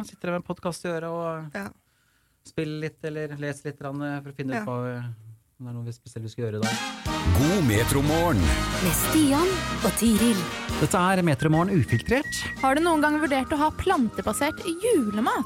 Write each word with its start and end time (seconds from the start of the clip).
Man 0.00 0.06
sitter 0.08 0.30
der 0.30 0.38
med 0.38 0.46
podkast 0.48 0.84
i 0.86 0.88
øret 0.88 1.10
og 1.12 1.56
Ja. 1.56 1.66
spiller 2.48 2.80
litt 2.86 3.04
eller 3.04 3.34
leser 3.36 3.68
litt 3.68 3.80
eh, 4.02 4.20
for 4.24 4.30
å 4.30 4.34
finne 4.34 4.54
Ja. 4.54 4.62
ut 4.62 4.66
hva 4.66 4.76
om 5.60 5.66
det 5.66 5.68
er 5.68 5.74
noe 5.76 5.84
vi 5.84 5.92
spesielt 5.92 6.24
vi 6.24 6.30
skal 6.32 6.44
gjøre 6.46 6.56
i 6.56 6.62
dag. 6.64 6.76
God 7.36 7.64
metromorgen. 7.68 8.40
Med 8.80 8.94
Stian 8.96 9.50
og 9.84 9.92
Tiril. 10.00 10.40
Dette 10.80 10.96
er 10.96 11.20
Metromorgen 11.22 11.76
ufiltrert. 11.76 12.40
Har 12.62 12.74
du 12.76 12.80
noen 12.80 13.02
gang 13.02 13.20
vurdert 13.20 13.52
å 13.52 13.58
ha 13.58 13.68
plantebasert 13.70 14.64
julemat? 14.64 15.44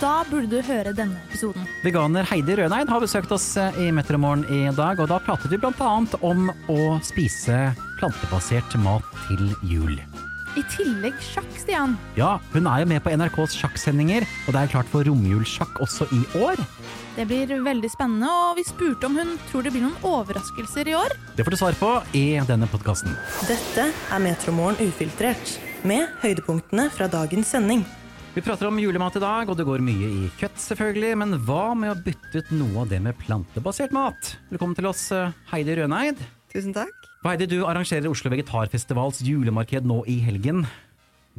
Da 0.00 0.24
burde 0.24 0.50
du 0.50 0.60
høre 0.62 0.92
denne 0.92 1.14
episoden. 1.30 1.62
Veganer 1.84 2.24
Heidi 2.24 2.56
Røneid 2.56 2.88
har 2.88 3.00
besøkt 3.00 3.30
oss 3.30 3.56
eh, 3.56 3.70
i 3.86 3.92
Metromorgen 3.92 4.44
i 4.50 4.74
dag, 4.74 4.98
og 4.98 5.06
da 5.14 5.20
pratet 5.20 5.48
vi 5.48 5.58
annet 5.62 6.18
om 6.24 6.50
å 6.68 6.98
spise 7.06 7.76
plantebasert 8.00 8.74
mat 8.82 9.04
til 9.28 9.54
jul. 9.62 9.94
I 10.52 10.62
tillegg 10.68 11.16
sjakk, 11.24 11.48
Stian. 11.56 11.94
Ja, 12.18 12.34
hun 12.52 12.66
er 12.68 12.82
jo 12.82 12.88
med 12.90 13.00
på 13.04 13.12
NRKs 13.16 13.54
sjakksendinger, 13.56 14.26
og 14.44 14.52
det 14.52 14.60
er 14.60 14.72
klart 14.74 14.90
for 14.92 15.06
romjulssjakk 15.08 15.80
også 15.80 16.08
i 16.12 16.20
år. 16.42 16.60
Det 17.16 17.24
blir 17.28 17.54
veldig 17.64 17.90
spennende, 17.92 18.28
og 18.28 18.58
vi 18.60 18.66
spurte 18.68 19.08
om 19.08 19.16
hun 19.20 19.32
tror 19.48 19.64
det 19.64 19.72
blir 19.72 19.84
noen 19.86 20.04
overraskelser 20.04 20.90
i 20.92 20.96
år. 20.96 21.16
Det 21.36 21.46
får 21.46 21.56
du 21.56 21.60
svar 21.60 21.78
på 21.80 21.94
i 22.16 22.26
denne 22.48 22.68
podkasten. 22.72 23.16
Dette 23.48 23.88
er 23.92 24.22
Metromorgen 24.24 24.80
ufiltrert, 24.92 25.56
med 25.88 26.06
høydepunktene 26.22 26.86
fra 26.94 27.08
dagens 27.10 27.48
sending. 27.56 27.82
Vi 28.32 28.40
prater 28.44 28.68
om 28.68 28.78
julemat 28.80 29.16
i 29.18 29.20
dag, 29.20 29.48
og 29.50 29.58
det 29.58 29.66
går 29.68 29.82
mye 29.84 30.08
i 30.08 30.28
kjøtt 30.40 30.60
selvfølgelig, 30.62 31.16
men 31.20 31.34
hva 31.48 31.72
med 31.76 31.92
å 31.92 31.98
bytte 32.00 32.40
ut 32.40 32.52
noe 32.56 32.84
av 32.84 32.92
det 32.92 33.00
med 33.04 33.18
plantebasert 33.20 33.92
mat? 33.92 34.36
Velkommen 34.52 34.76
til 34.78 34.88
oss, 34.88 35.10
eh, 35.12 35.34
Heidi 35.50 35.76
Røneid. 35.76 36.20
Tusen 36.52 36.74
takk. 36.76 37.06
Veide, 37.24 37.46
du 37.48 37.62
arrangerer 37.64 38.10
Oslo 38.10 38.32
Vegetarfestivals 38.32 39.22
julemarked 39.24 39.86
nå 39.88 40.02
i 40.10 40.18
helgen. 40.24 40.66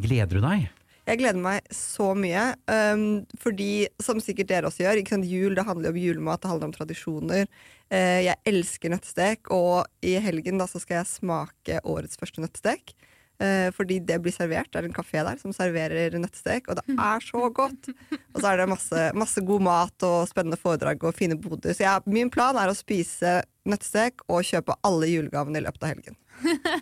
Gleder 0.01 0.39
du 0.39 0.41
deg? 0.41 0.71
Jeg 1.03 1.19
gleder 1.19 1.39
meg 1.43 1.65
så 1.75 2.13
mye, 2.15 2.53
um, 2.71 3.03
fordi 3.43 3.89
som 4.01 4.21
sikkert 4.23 4.47
dere 4.53 4.69
også 4.69 4.85
gjør, 4.85 5.01
ikke 5.01 5.17
sant? 5.17 5.27
jul 5.27 5.57
det 5.57 5.65
handler 5.67 5.89
jo 5.89 5.93
om 5.93 5.99
julemat, 5.99 6.41
det 6.41 6.49
handler 6.49 6.69
om 6.69 6.75
tradisjoner. 6.77 7.49
Uh, 7.91 8.21
jeg 8.23 8.39
elsker 8.47 8.93
nøttestek, 8.93 9.51
og 9.51 9.83
i 10.01 10.15
helgen 10.23 10.61
da 10.61 10.69
så 10.71 10.79
skal 10.79 11.01
jeg 11.01 11.11
smake 11.11 11.81
årets 11.83 12.17
første 12.21 12.41
nøttestek. 12.41 12.95
Eh, 13.41 13.69
fordi 13.73 13.97
det 14.05 14.19
blir 14.21 14.33
servert. 14.33 14.69
Det 14.71 14.79
er 14.79 14.87
en 14.87 14.95
kafé 14.95 15.23
der 15.25 15.39
som 15.41 15.53
serverer 15.55 16.13
nøttestek, 16.21 16.69
og 16.69 16.77
det 16.79 16.83
er 16.93 17.23
så 17.25 17.49
godt! 17.49 17.89
Og 18.33 18.41
så 18.41 18.51
er 18.51 18.61
det 18.61 18.67
masse, 18.69 19.05
masse 19.17 19.41
god 19.45 19.63
mat 19.65 20.05
og 20.05 20.27
spennende 20.29 20.59
foredrag 20.59 21.01
og 21.03 21.15
fine 21.17 21.37
boder. 21.39 21.73
Så 21.73 21.85
jeg, 21.85 22.03
min 22.13 22.31
plan 22.33 22.57
er 22.61 22.69
å 22.69 22.77
spise 22.77 23.41
nøttestek 23.69 24.21
og 24.27 24.45
kjøpe 24.45 24.77
alle 24.85 25.09
julegavene 25.09 25.59
i 25.59 25.65
løpet 25.65 25.85
av 25.85 25.93
helgen. 25.95 26.19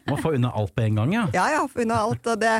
Må 0.09 0.17
få 0.21 0.33
unna 0.37 0.51
alt 0.57 0.73
på 0.75 0.83
en 0.85 0.99
gang, 1.01 1.13
ja. 1.15 1.25
Ja, 1.35 1.45
ja, 1.53 1.61
unna 1.83 1.99
alt. 2.05 2.27
Og 2.27 2.41
det, 2.41 2.55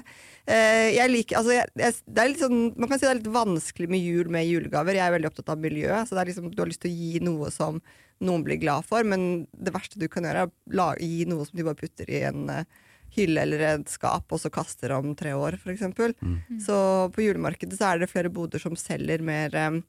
eh, 0.46 0.92
jeg 0.96 1.12
liker, 1.12 1.40
altså, 1.42 1.56
jeg, 1.56 1.72
jeg, 1.82 1.98
det 2.08 2.24
er 2.24 2.32
litt 2.32 2.44
sånn, 2.44 2.62
man 2.78 2.92
kan 2.92 3.02
si 3.02 3.08
det 3.08 3.12
er 3.14 3.20
litt 3.20 3.34
vanskelig 3.34 3.90
med 3.92 4.06
jul 4.06 4.32
med 4.34 4.48
julegaver. 4.48 4.98
Jeg 5.00 5.08
er 5.08 5.18
veldig 5.18 5.32
opptatt 5.32 5.52
av 5.56 5.64
miljøet. 5.64 6.08
Så 6.08 6.16
det 6.16 6.24
er 6.24 6.32
liksom, 6.32 6.48
du 6.54 6.64
har 6.64 6.72
lyst 6.72 6.84
til 6.86 6.94
å 6.94 7.02
gi 7.02 7.26
noe 7.28 7.52
som 7.54 7.82
noen 8.22 8.46
blir 8.46 8.60
glad 8.62 8.86
for, 8.86 9.04
men 9.08 9.48
det 9.52 9.74
verste 9.74 10.00
du 10.00 10.06
kan 10.12 10.28
gjøre, 10.28 10.46
er 10.46 10.82
å 10.84 10.92
gi 11.02 11.26
noe 11.30 11.48
som 11.48 11.58
de 11.58 11.66
bare 11.66 11.80
putter 11.80 12.10
i 12.14 12.22
en 12.30 12.44
eh, 12.54 12.82
hylle 13.16 13.44
eller 13.44 13.64
et 13.68 13.92
skap, 13.92 14.28
og 14.32 14.42
så 14.42 14.52
kaster 14.54 14.94
om 14.96 15.14
tre 15.18 15.34
år, 15.38 15.58
f.eks. 15.60 15.88
Så 16.66 16.76
på 17.16 17.26
julemarkedet 17.26 17.80
så 17.80 17.92
er 17.92 18.02
det 18.02 18.12
flere 18.12 18.32
boder 18.34 18.62
som 18.62 18.78
selger 18.80 19.24
mer 19.26 19.58
um, 19.72 19.82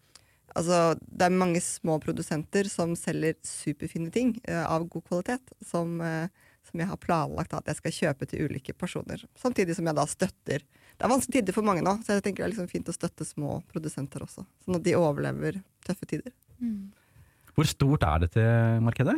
Altså, 0.52 0.98
det 1.00 1.24
er 1.24 1.32
mange 1.32 1.62
små 1.64 1.94
produsenter 1.96 2.66
som 2.68 2.90
selger 2.98 3.38
superfine 3.46 4.10
ting 4.12 4.34
uh, 4.50 4.66
av 4.68 4.84
god 4.84 5.06
kvalitet, 5.06 5.54
som, 5.64 5.94
uh, 6.04 6.28
som 6.68 6.82
jeg 6.82 6.90
har 6.90 7.00
planlagt 7.00 7.54
at 7.56 7.70
jeg 7.70 7.78
skal 7.78 7.94
kjøpe 7.96 8.28
til 8.28 8.50
ulike 8.50 8.74
personer. 8.76 9.22
Samtidig 9.40 9.78
som 9.78 9.88
jeg 9.88 9.96
da 9.96 10.04
støtter 10.04 10.60
Det 10.66 11.06
er 11.06 11.08
vanskelige 11.08 11.40
tider 11.40 11.56
for 11.56 11.64
mange 11.64 11.80
nå, 11.80 11.96
så 12.04 12.18
jeg 12.18 12.26
tenker 12.26 12.44
det 12.44 12.50
er 12.50 12.52
liksom 12.52 12.68
fint 12.68 12.90
å 12.92 12.94
støtte 12.94 13.24
små 13.24 13.62
produsenter 13.72 14.26
også. 14.26 14.44
Sånn 14.66 14.76
at 14.76 14.84
de 14.84 14.92
overlever 14.98 15.62
tøffe 15.88 16.10
tider. 16.10 16.34
Hvor 17.56 17.66
stort 17.66 18.04
er 18.06 18.26
dette 18.26 18.44
markedet? 18.84 19.16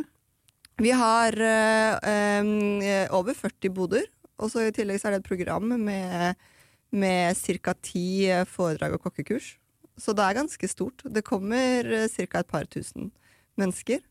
Vi 0.81 0.91
har 0.91 1.37
eh, 1.39 1.93
eh, 2.03 3.13
over 3.15 3.33
40 3.33 3.71
boder, 3.75 4.07
og 4.37 4.51
så 4.51 4.65
i 4.65 4.73
tillegg 4.75 4.99
så 4.99 5.07
er 5.09 5.15
det 5.15 5.21
et 5.23 5.29
program 5.29 5.69
med, 5.79 6.41
med 6.91 7.37
ca. 7.39 7.75
ti 7.79 8.27
eh, 8.27 8.43
foredrag 8.49 8.97
og 8.97 9.05
kokkekurs. 9.07 9.53
Så 9.95 10.11
det 10.11 10.25
er 10.25 10.41
ganske 10.41 10.67
stort. 10.67 11.05
Det 11.07 11.23
kommer 11.23 11.87
ca. 12.11 12.41
et 12.41 12.51
par 12.51 12.67
tusen 12.67 13.11
mennesker. 13.55 14.03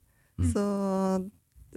Så 0.53 0.63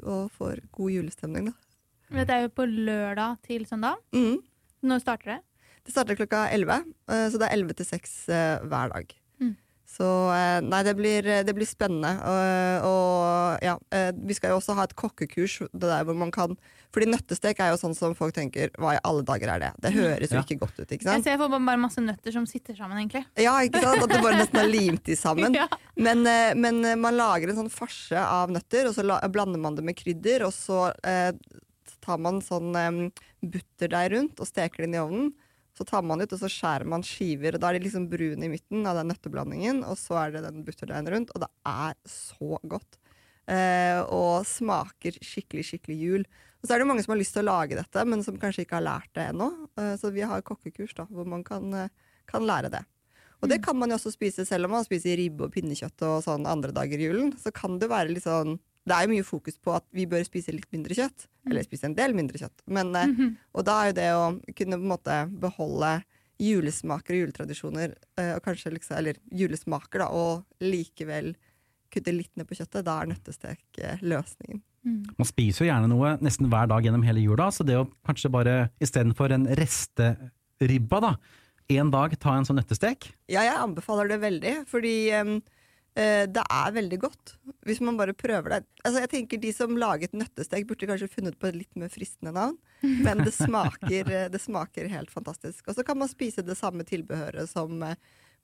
Og 0.07 0.31
får 0.31 0.61
god 0.71 0.91
julestemning, 0.93 1.49
da. 1.49 2.23
Det 2.23 2.31
er 2.31 2.45
jo 2.45 2.53
på 2.55 2.65
lørdag 2.69 3.41
til 3.43 3.65
søndag. 3.67 3.97
Mm. 4.15 4.39
Når 4.87 5.01
starter 5.03 5.33
det? 5.33 5.39
Det 5.87 5.93
starter 5.93 6.17
klokka 6.19 6.45
11, 6.51 6.83
eh, 7.11 7.27
så 7.31 7.39
det 7.39 7.47
er 7.47 7.55
11 7.57 7.77
til 7.79 7.87
6 7.87 8.15
eh, 8.29 8.65
hver 8.67 8.93
dag. 8.93 9.13
Mm. 9.39 9.55
Så 9.87 10.03
eh, 10.35 10.57
nei, 10.67 10.81
det 10.83 10.93
blir, 10.99 11.23
det 11.47 11.53
blir 11.55 11.65
spennende. 11.65 12.09
Og, 12.27 12.87
og 12.89 13.63
ja, 13.63 13.77
eh, 13.95 14.09
vi 14.27 14.35
skal 14.35 14.51
jo 14.51 14.57
også 14.59 14.75
ha 14.75 14.83
et 14.83 14.95
kokkekurs 14.99 15.61
det 15.71 15.87
der 15.87 16.03
hvor 16.03 16.17
man 16.19 16.31
kan 16.35 16.57
Fordi 16.91 17.07
nøttestek 17.07 17.61
er 17.63 17.71
jo 17.71 17.77
sånn 17.79 17.95
som 17.95 18.11
folk 18.17 18.35
tenker 18.35 18.69
Hva 18.75 18.97
i 18.97 18.99
alle 19.07 19.23
dager 19.27 19.53
er 19.53 19.63
det? 19.63 19.69
Det 19.85 19.93
høres 19.95 20.33
jo 20.33 20.37
Ja. 20.37 20.43
ikke 20.43 20.59
godt 20.65 20.75
ut, 20.81 20.91
ikke 20.91 21.07
Jeg 21.07 21.07
sant? 21.07 21.23
ser 21.29 21.39
for 21.39 21.47
meg 21.55 21.63
bare 21.71 21.81
masse 21.85 22.03
nøtter 22.03 22.35
som 22.35 22.45
sitter 22.49 22.75
sammen, 22.75 22.99
egentlig. 22.99 23.23
Ja, 23.39 23.55
ikke 23.63 23.79
sant? 23.85 24.03
At 24.03 24.11
det 24.11 24.19
bare 24.27 24.41
nesten 24.43 24.59
er 24.61 24.69
limt 24.71 25.03
de 25.07 25.15
sammen. 25.19 25.55
Ja. 25.61 25.69
Men, 25.95 26.27
eh, 26.27 26.51
men 26.59 26.83
eh, 26.85 26.99
man 26.99 27.15
lager 27.17 27.49
en 27.53 27.61
sånn 27.63 27.71
farse 27.73 28.19
av 28.19 28.51
nøtter, 28.53 28.89
og 28.91 28.93
så 28.99 29.07
la, 29.07 29.21
blander 29.31 29.59
man 29.63 29.79
det 29.79 29.87
med 29.87 29.95
krydder, 29.97 30.43
og 30.45 30.53
så 30.53 30.89
eh, 31.07 31.31
tar 32.03 32.19
man 32.21 32.43
sånn 32.43 32.75
eh, 32.75 32.99
butterdeig 33.41 34.11
rundt 34.13 34.39
og 34.43 34.47
steker 34.51 34.83
det 34.83 34.89
inn 34.91 34.97
i 34.99 35.01
ovnen. 35.07 35.31
Så 35.77 35.85
tar 35.85 36.05
man 36.05 36.23
ut, 36.23 36.31
og 36.33 36.41
så 36.41 36.49
skjærer 36.49 36.89
man 36.89 37.05
skiver, 37.05 37.55
og 37.55 37.61
da 37.61 37.69
er 37.69 37.77
de 37.77 37.85
liksom 37.85 38.07
brune 38.09 38.47
i 38.47 38.49
midten 38.49 38.87
av 38.89 38.97
den 38.97 39.11
nøtteblandingen, 39.11 39.83
og 39.85 39.99
så 40.01 40.17
er 40.23 40.33
det 40.33 40.47
den 40.47 40.63
butterdeigen 40.65 41.11
rundt, 41.13 41.33
og 41.35 41.43
det 41.45 41.51
er 41.69 41.93
så 42.09 42.57
godt. 42.65 42.97
Eh, 43.47 44.01
og 44.11 44.43
smaker 44.49 45.21
skikkelig, 45.23 45.67
skikkelig 45.69 45.97
jul. 46.01 46.27
Og 46.57 46.67
så 46.67 46.75
er 46.75 46.81
det 46.81 46.89
mange 46.89 47.05
som 47.05 47.13
har 47.13 47.21
lyst 47.21 47.37
til 47.37 47.45
å 47.45 47.51
lage 47.51 47.77
dette, 47.77 48.05
men 48.09 48.25
som 48.25 48.39
kanskje 48.41 48.65
ikke 48.65 48.79
har 48.79 48.87
lært 48.89 49.11
det 49.15 49.29
ennå. 49.29 49.51
Eh, 49.77 49.93
så 50.01 50.11
vi 50.11 50.25
har 50.27 50.43
kokkekurs 50.45 50.97
da, 50.97 51.05
hvor 51.13 51.29
man 51.29 51.45
kan, 51.47 51.69
eh, 51.73 51.93
kan 52.27 52.43
lære 52.47 52.73
det. 52.73 52.83
Og 53.41 53.51
det 53.51 53.61
kan 53.63 53.77
man 53.77 53.93
jo 53.93 53.99
også 53.99 54.11
spise 54.15 54.47
selv 54.49 54.65
om 54.65 54.73
man 54.79 54.85
spiser 54.85 55.15
ribbe 55.19 55.45
og 55.45 55.53
pinnekjøtt 55.53 56.01
og 56.07 56.23
sånn 56.25 56.49
andre 56.49 56.73
dager 56.73 56.97
i 56.97 57.05
julen. 57.05 57.35
Så 57.37 57.53
kan 57.53 57.77
det 57.77 57.91
være 57.91 58.09
litt 58.09 58.25
sånn 58.25 58.57
Det 58.87 58.95
er 58.95 59.03
jo 59.03 59.11
mye 59.11 59.25
fokus 59.27 59.57
på 59.59 59.73
at 59.75 59.83
vi 59.95 60.05
bør 60.09 60.23
spise 60.27 60.53
litt 60.55 60.69
mindre 60.71 60.95
kjøtt. 60.95 61.27
Eller 61.47 61.65
spise 61.65 61.89
en 61.89 61.95
del 61.97 62.15
mindre 62.15 62.39
kjøtt. 62.39 62.63
Men, 62.67 62.93
eh, 62.95 63.07
Og 63.53 63.65
da 63.67 63.81
er 63.81 63.89
jo 63.91 63.97
det 63.97 64.11
å 64.15 64.55
kunne 64.55 64.77
på 64.79 64.83
en 64.85 64.93
måte 64.93 65.17
beholde 65.39 65.91
julesmaker 66.39 67.15
og 67.15 67.21
juletradisjoner, 67.25 67.95
eh, 68.17 68.35
og 68.35 68.43
kanskje 68.45 68.71
liksom, 68.71 68.97
eller 68.97 69.17
julesmaker, 69.33 69.99
da, 70.03 70.07
og 70.13 70.45
likevel 70.61 71.35
kutte 71.91 72.13
litt 72.13 72.31
ned 72.37 72.47
på 72.47 72.57
kjøttet, 72.59 72.85
da 72.85 73.01
er 73.01 73.09
nøttestek 73.11 73.81
eh, 73.81 73.97
løsningen. 74.03 74.61
Man 75.17 75.27
spiser 75.27 75.65
jo 75.65 75.71
gjerne 75.71 75.89
noe 75.91 76.13
nesten 76.23 76.47
hver 76.47 76.69
dag 76.71 76.85
gjennom 76.85 77.03
hele 77.03 77.19
jula, 77.19 77.49
så 77.51 77.65
det 77.67 77.75
å 77.75 77.87
kanskje 78.07 78.31
bare 78.31 78.55
istedenfor 78.79 79.33
en 79.35 79.47
resteribba, 79.59 81.01
da, 81.03 81.11
en 81.75 81.91
dag 81.91 82.15
ta 82.21 82.37
en 82.37 82.47
sånn 82.47 82.55
nøttestek 82.61 83.09
Ja, 83.27 83.41
jeg 83.43 83.57
anbefaler 83.59 84.07
det 84.07 84.21
veldig, 84.21 84.53
fordi 84.69 84.95
eh, 85.11 85.33
det 85.97 86.43
er 86.45 86.73
veldig 86.75 86.97
godt. 87.01 87.31
Hvis 87.65 87.79
man 87.81 87.97
bare 87.97 88.13
prøver 88.13 88.53
det. 88.53 88.59
Altså, 88.83 89.01
jeg 89.01 89.09
tenker 89.09 89.39
De 89.41 89.49
som 89.55 89.73
laget 89.79 90.13
nøttestek, 90.13 90.67
burde 90.69 90.89
kanskje 90.89 91.09
funnet 91.09 91.37
på 91.39 91.49
et 91.49 91.57
litt 91.57 91.79
mer 91.79 91.89
fristende 91.89 92.35
navn. 92.35 92.57
Men 93.05 93.23
det 93.25 93.33
smaker, 93.33 94.11
eh, 94.11 94.29
det 94.29 94.41
smaker 94.41 94.89
helt 94.91 95.11
fantastisk. 95.11 95.67
Og 95.67 95.75
så 95.75 95.83
kan 95.83 95.97
man 95.97 96.11
spise 96.11 96.45
det 96.45 96.57
samme 96.59 96.85
tilbehøret 96.87 97.49
som 97.49 97.81
eh, 97.83 97.97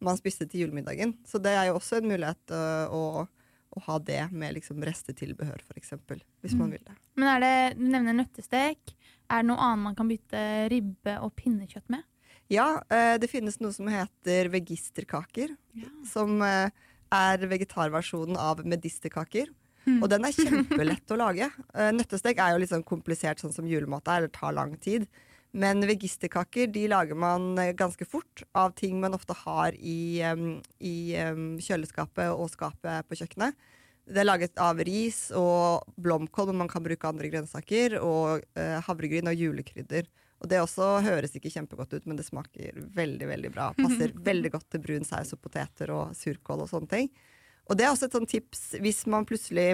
man 0.03 0.17
spiste 0.19 0.47
til 0.49 0.65
julemiddagen. 0.65 1.15
Så 1.27 1.41
det 1.41 1.53
er 1.53 1.69
jo 1.69 1.77
også 1.77 1.99
en 1.99 2.09
mulighet 2.09 2.53
eh, 2.55 2.93
å, 2.93 3.27
å 3.73 3.83
ha 3.87 3.99
det 4.01 4.23
med 4.33 4.57
liksom 4.57 4.81
restetilbehør, 4.85 5.61
f.eks. 5.69 5.93
Hvis 6.43 6.57
man 6.57 6.73
vil 6.73 6.81
det. 6.85 6.97
Men 7.19 7.35
er 7.35 7.43
det, 7.43 7.53
Du 7.77 7.85
nevner 7.85 8.17
nøttestek. 8.17 8.95
Er 9.29 9.43
det 9.43 9.49
noe 9.51 9.61
annet 9.61 9.87
man 9.87 9.99
kan 9.99 10.09
bytte 10.09 10.41
ribbe 10.73 11.19
og 11.23 11.35
pinnekjøtt 11.37 11.93
med? 11.93 12.03
Ja, 12.51 12.83
eh, 12.91 13.15
det 13.21 13.29
finnes 13.31 13.59
noe 13.63 13.73
som 13.73 13.87
heter 13.89 14.49
vegisterkaker. 14.53 15.53
Som 16.09 16.41
eh, 16.45 16.73
er 17.13 17.45
vegetarversjonen 17.51 18.39
av 18.39 18.63
medisterkaker. 18.67 19.51
Og 19.99 20.07
den 20.11 20.23
er 20.23 20.35
kjempelett 20.35 21.11
å 21.11 21.19
lage. 21.25 21.49
Eh, 21.75 21.91
Nøttestek 21.95 22.39
er 22.39 22.53
jo 22.53 22.63
litt 22.63 22.71
sånn 22.71 22.87
komplisert, 22.87 23.41
sånn 23.43 23.55
som 23.55 23.67
julemat 23.67 24.07
er. 24.07 24.23
eller 24.23 24.33
tar 24.33 24.55
lang 24.55 24.77
tid. 24.79 25.07
Men 25.53 25.85
vegisterkaker 25.85 26.71
de 26.73 26.87
lager 26.89 27.19
man 27.19 27.51
eh, 27.61 27.75
ganske 27.77 28.07
fort 28.09 28.45
av 28.57 28.73
ting 28.79 28.99
man 29.03 29.13
ofte 29.13 29.35
har 29.43 29.75
i, 29.77 30.23
i 30.79 30.95
kjøleskapet 31.61 32.31
og 32.31 32.49
skapet 32.55 33.09
på 33.09 33.19
kjøkkenet. 33.21 33.59
Det 34.03 34.19
er 34.19 34.27
laget 34.27 34.59
av 34.59 34.81
ris 34.83 35.29
og 35.37 35.85
blomkål, 35.95 36.51
men 36.51 36.65
man 36.65 36.71
kan 36.71 36.83
bruke 36.83 37.07
andre 37.07 37.29
grønnsaker. 37.31 37.99
Og 38.03 38.43
eh, 38.59 38.79
havregryn 38.87 39.31
og 39.31 39.39
julekrydder. 39.39 40.09
Og 40.43 40.49
det 40.51 40.59
også 40.59 40.97
høres 41.05 41.35
ikke 41.37 41.51
kjempegodt 41.53 41.95
ut, 41.95 42.07
men 42.09 42.17
det 42.19 42.25
smaker 42.27 42.75
veldig 42.95 43.27
veldig 43.29 43.51
bra. 43.53 43.69
Passer 43.77 44.11
veldig 44.29 44.51
godt 44.57 44.67
til 44.73 44.83
brun 44.83 45.07
saus 45.07 45.31
og 45.35 45.39
poteter 45.43 45.93
og 45.95 46.15
surkål 46.19 46.65
og 46.65 46.71
sånne 46.71 46.91
ting. 46.91 47.11
Og 47.71 47.79
det 47.79 47.85
er 47.85 47.93
også 47.93 48.09
et 48.09 48.17
sånt 48.17 48.31
tips 48.31 48.63
hvis 48.83 49.05
man 49.11 49.27
plutselig 49.27 49.69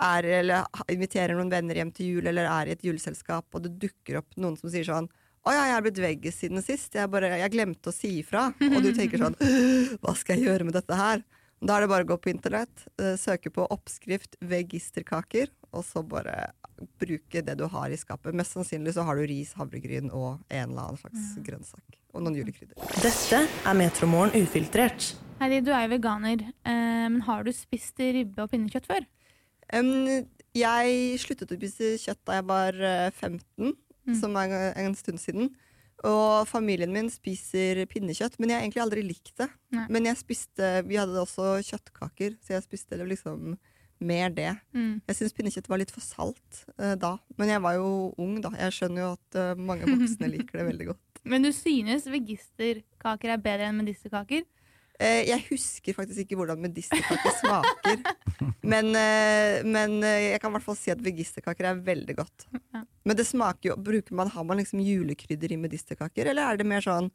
er, 0.00 0.28
eller 0.40 0.84
inviterer 0.92 1.34
noen 1.34 1.50
venner 1.50 1.80
hjem 1.80 1.90
til 1.96 2.14
jul, 2.14 2.30
eller 2.30 2.46
er 2.46 2.70
i 2.70 2.76
et 2.76 2.86
juleselskap, 2.86 3.50
og 3.50 3.66
det 3.66 3.74
dukker 3.82 4.20
opp 4.22 4.38
noen 4.40 4.54
som 4.60 4.70
sier 4.72 4.86
sånn 4.86 5.10
Å 5.40 5.56
ja, 5.56 5.66
jeg 5.66 5.74
er 5.74 5.84
blitt 5.86 6.00
veggis 6.04 6.38
siden 6.38 6.62
sist. 6.62 6.94
Jeg, 6.94 7.10
bare, 7.10 7.32
jeg 7.40 7.52
glemte 7.54 7.90
å 7.90 7.96
si 7.96 8.18
ifra. 8.20 8.50
Og 8.60 8.80
du 8.84 8.90
tenker 8.92 9.22
sånn 9.24 9.38
Hva 10.02 10.14
skal 10.18 10.36
jeg 10.36 10.50
gjøre 10.50 10.66
med 10.68 10.76
dette 10.76 10.98
her? 10.98 11.24
Da 11.60 11.76
er 11.76 11.84
det 11.84 11.90
bare 11.92 12.06
å 12.06 12.08
gå 12.08 12.16
på 12.20 12.30
internett, 12.32 12.86
eh, 13.00 13.18
søke 13.20 13.50
på 13.52 13.66
oppskrift 13.68 14.38
vegisterkaker, 14.40 15.50
og 15.76 15.84
så 15.84 16.00
bare 16.00 16.54
bruke 17.00 17.42
det 17.44 17.56
du 17.58 17.66
har 17.68 17.90
i 17.92 17.98
skapet. 18.00 18.34
Mest 18.34 18.52
sannsynlig 18.56 18.94
så 18.96 19.04
har 19.06 19.16
du 19.16 19.24
ris, 19.28 19.52
havregryn 19.58 20.10
og 20.12 20.40
en 20.48 20.70
eller 20.70 20.82
annen 20.88 21.00
slags 21.00 21.36
grønnsak. 21.46 21.98
Og 22.14 22.22
noen 22.24 22.36
julekrydder. 22.40 22.74
Dette 23.04 23.42
er 23.46 23.74
Metromorgen 23.78 24.34
ufiltrert. 24.42 25.12
Heidi, 25.40 25.60
du 25.64 25.70
er 25.72 25.86
jo 25.86 25.94
veganer, 25.94 26.42
eh, 26.68 27.08
men 27.08 27.20
har 27.28 27.44
du 27.46 27.52
spist 27.56 27.96
ribbe 27.98 28.42
og 28.44 28.50
pinnekjøtt 28.52 28.86
før? 28.90 29.06
Um, 29.72 30.26
jeg 30.56 31.18
sluttet 31.22 31.52
å 31.54 31.56
spise 31.60 31.94
kjøtt 32.02 32.24
da 32.26 32.40
jeg 32.40 32.46
var 32.50 32.74
eh, 32.74 33.10
15, 33.14 33.76
som 34.18 34.36
er 34.36 34.50
en- 34.50 34.86
en 34.86 34.94
stund 34.98 35.20
siden. 35.22 35.50
Og 36.02 36.48
familien 36.48 36.90
min 36.92 37.10
spiser 37.12 37.84
pinnekjøtt, 37.86 38.38
men 38.40 38.48
jeg 38.50 38.56
har 38.58 38.64
egentlig 38.64 38.82
aldri 38.82 39.02
likt 39.04 39.34
det. 39.36 39.48
Nei. 39.70 39.86
Men 39.90 40.04
jeg 40.08 40.16
spiste, 40.16 40.82
vi 40.88 40.96
hadde 40.96 41.12
også 41.20 41.60
kjøttkaker, 41.62 42.38
så 42.40 42.54
jeg 42.56 42.64
spiste 42.64 42.96
det 42.96 43.06
liksom 43.06 43.58
mer 44.00 44.32
det. 44.34 44.52
Mm. 44.76 45.00
Jeg 45.08 45.18
syns 45.18 45.34
pinnekjøtt 45.36 45.68
var 45.70 45.80
litt 45.82 45.92
for 45.94 46.04
salt 46.04 46.62
uh, 46.80 46.94
da, 46.98 47.16
men 47.40 47.52
jeg 47.52 47.64
var 47.64 47.76
jo 47.78 47.90
ung 48.20 48.38
da. 48.44 48.52
Jeg 48.66 48.76
skjønner 48.78 49.04
jo 49.04 49.10
at 49.16 49.40
uh, 49.40 49.60
mange 49.60 49.88
voksne 49.92 50.30
liker 50.32 50.60
det 50.60 50.70
veldig 50.70 50.88
godt. 50.92 51.20
Men 51.28 51.44
du 51.44 51.50
synes 51.52 52.08
vegisterkaker 52.08 53.34
er 53.34 53.44
bedre 53.44 53.68
enn 53.68 53.80
medisterkaker? 53.82 54.46
Eh, 55.00 55.22
jeg 55.30 55.40
husker 55.48 55.96
faktisk 55.96 56.26
ikke 56.26 56.36
hvordan 56.36 56.60
medisterkaker 56.60 57.36
smaker. 57.40 58.02
Men, 58.70 58.86
men 58.92 60.04
jeg 60.04 60.38
kan 60.40 60.52
i 60.52 60.54
hvert 60.54 60.64
fall 60.64 60.76
si 60.78 60.92
at 60.92 61.00
vegisterkaker 61.02 61.66
er 61.66 61.80
veldig 61.84 62.14
godt. 62.16 62.44
Ja. 62.72 62.82
Men 63.04 63.18
det 63.18 63.26
smaker 63.28 63.72
jo 63.72 63.74
bruker 63.76 64.14
man, 64.16 64.30
Har 64.32 64.46
man 64.46 64.60
liksom 64.60 64.80
julekrydder 64.84 65.52
i 65.52 65.58
medisterkaker, 65.60 66.30
eller 66.30 66.48
er 66.48 66.60
det 66.60 66.68
mer 66.68 66.84
sånn 66.84 67.10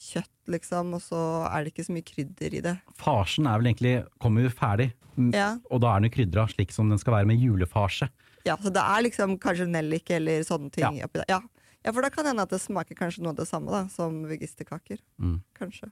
kjøtt, 0.00 0.32
liksom, 0.50 0.94
og 0.96 1.02
så 1.02 1.20
er 1.48 1.64
det 1.64 1.72
ikke 1.72 1.86
så 1.86 1.94
mye 1.94 2.06
krydder 2.06 2.58
i 2.58 2.62
det? 2.64 2.74
Farsen 2.98 3.48
er 3.48 3.60
vel 3.60 3.70
egentlig 3.70 3.94
kommer 4.22 4.46
jo 4.46 4.52
ferdig, 4.52 4.90
Ja, 5.34 5.56
og 5.70 5.80
da 5.84 5.94
er 5.94 6.00
den 6.02 6.10
jo 6.10 6.14
krydra 6.16 6.46
slik 6.50 6.72
som 6.74 6.88
den 6.92 6.98
skal 7.00 7.14
være 7.18 7.26
med 7.30 7.38
julefarse. 7.42 8.08
ja 8.44 8.56
Så 8.60 8.72
det 8.72 8.82
er 8.82 9.02
liksom 9.06 9.38
kanskje 9.38 9.66
nellik 9.70 10.10
eller 10.10 10.42
sånne 10.44 10.70
ting 10.74 10.98
Ja. 11.00 11.06
oppi 11.06 11.20
der. 11.22 11.28
Ja. 11.28 11.40
ja, 11.84 11.92
for 11.92 12.02
da 12.02 12.10
kan 12.10 12.24
det 12.24 12.32
hende 12.34 12.42
at 12.42 12.50
det 12.50 12.60
smaker 12.60 12.94
kanskje 12.98 13.22
noe 13.22 13.30
av 13.30 13.36
det 13.36 13.46
samme 13.48 13.70
da, 13.70 13.86
som 13.88 14.24
vegisterkaker. 14.28 14.98
Mm. 15.20 15.40
Kanskje. 15.58 15.90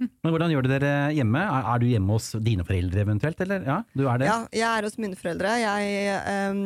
Men 0.00 0.32
hvordan 0.32 0.48
gjør 0.48 0.64
det 0.64 0.80
dere 0.80 1.12
hjemme? 1.12 1.40
Er, 1.44 1.66
er 1.74 1.78
du 1.82 1.86
hjemme 1.90 2.14
hos 2.16 2.30
dine 2.40 2.64
foreldre 2.64 3.02
eventuelt, 3.04 3.40
eller? 3.44 3.66
Ja, 3.68 3.82
du 3.92 4.06
er 4.08 4.16
det? 4.22 4.28
Ja, 4.30 4.38
jeg 4.56 4.78
er 4.78 4.86
hos 4.88 4.96
mine 4.96 5.18
foreldre. 5.18 5.50
Jeg, 5.60 5.90
ehm, 6.24 6.62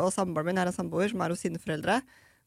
og 0.00 0.08
samboeren 0.14 0.48
min 0.48 0.56
jeg 0.56 0.64
er 0.64 0.70
en 0.72 0.76
samboer 0.78 1.10
som 1.12 1.20
er 1.20 1.34
hos 1.34 1.42
sine 1.44 1.60
foreldre. 1.60 1.98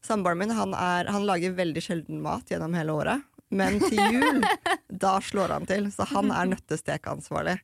Samboeren 0.02 0.38
min 0.42 0.50
han, 0.50 0.74
er, 0.74 1.06
han 1.14 1.22
lager 1.28 1.54
veldig 1.54 1.82
sjelden 1.84 2.18
mat 2.24 2.50
gjennom 2.50 2.74
hele 2.74 2.90
året. 2.98 3.22
Men 3.54 3.78
til 3.78 4.00
jul, 4.18 4.42
da 5.06 5.14
slår 5.22 5.54
han 5.54 5.66
til. 5.70 5.86
Så 5.94 6.08
han 6.10 6.32
er 6.34 6.50
nøttestekansvarlig. 6.50 7.60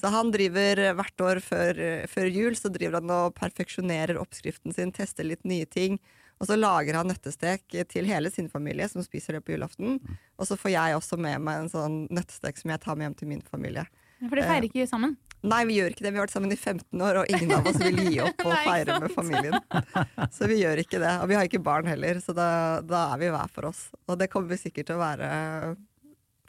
Så 0.00 0.12
han 0.14 0.32
driver 0.34 0.80
hvert 0.98 1.24
år 1.26 1.42
før, 1.44 1.80
før 2.10 2.30
jul 2.32 2.58
så 2.58 2.70
driver 2.72 3.00
han 3.00 3.14
og 3.14 3.34
perfeksjonerer 3.38 4.20
oppskriften 4.20 4.74
sin, 4.76 4.94
tester 4.94 5.26
litt 5.28 5.44
nye 5.48 5.68
ting. 5.68 6.00
Og 6.42 6.48
så 6.50 6.56
lager 6.58 6.96
han 6.98 7.06
nøttestek 7.06 7.76
til 7.92 8.08
hele 8.10 8.30
sin 8.34 8.48
familie, 8.50 8.88
som 8.90 9.04
spiser 9.06 9.36
det 9.36 9.44
på 9.46 9.54
julaften. 9.54 10.00
Og 10.40 10.48
så 10.48 10.58
får 10.58 10.72
jeg 10.74 10.96
også 10.98 11.18
med 11.22 11.38
meg 11.46 11.60
en 11.60 11.70
sånn 11.70 12.00
nøttestek 12.10 12.58
som 12.58 12.72
jeg 12.74 12.82
tar 12.82 12.98
med 12.98 13.06
hjem 13.06 13.20
til 13.20 13.30
min 13.30 13.44
familie. 13.46 13.84
For 14.22 14.38
dere 14.38 14.48
feirer 14.48 14.66
ikke 14.66 14.88
sammen. 14.90 15.14
Nei, 15.42 15.62
vi 15.66 15.76
gjør 15.78 15.94
ikke 15.94 16.04
det. 16.04 16.10
Vi 16.10 16.18
har 16.20 16.26
vært 16.26 16.34
sammen 16.34 16.54
i 16.54 16.58
15 16.58 17.02
år, 17.02 17.20
og 17.22 17.30
ingen 17.30 17.54
av 17.56 17.66
oss 17.66 17.78
vil 17.82 17.98
gi 18.06 18.20
opp 18.22 18.42
å 18.46 18.58
feire 18.62 18.98
med 19.02 19.14
familien. 19.14 19.56
Så 20.34 20.50
vi 20.50 20.60
gjør 20.60 20.82
ikke 20.82 21.00
det. 21.02 21.14
Og 21.22 21.30
vi 21.30 21.38
har 21.38 21.48
ikke 21.48 21.62
barn 21.62 21.90
heller, 21.90 22.20
så 22.22 22.34
da, 22.36 22.50
da 22.86 23.08
er 23.14 23.22
vi 23.22 23.32
hver 23.34 23.54
for 23.54 23.70
oss. 23.72 23.88
Og 24.06 24.18
det 24.18 24.30
kommer 24.30 24.54
vi 24.54 24.60
sikkert 24.62 24.90
til 24.90 24.98
å 24.98 25.02
være 25.02 25.30